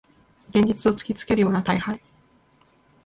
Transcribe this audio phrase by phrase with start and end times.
[0.49, 2.01] 現実を突きつけるような大敗